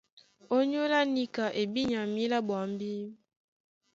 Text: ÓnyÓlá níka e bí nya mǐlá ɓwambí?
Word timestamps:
ÓnyÓlá 0.57 0.99
níka 1.13 1.45
e 1.61 1.63
bí 1.73 1.81
nya 1.89 2.01
mǐlá 2.13 2.37
ɓwambí? 2.47 2.91